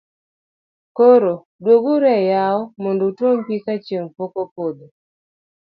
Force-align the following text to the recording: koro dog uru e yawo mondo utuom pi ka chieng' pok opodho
koro 0.97 1.33
dog 1.63 1.83
uru 1.93 2.07
e 2.19 2.21
yawo 2.31 2.61
mondo 2.81 3.01
utuom 3.11 3.37
pi 3.45 3.55
ka 3.65 3.73
chieng' 3.85 4.13
pok 4.15 4.33
opodho 4.43 4.87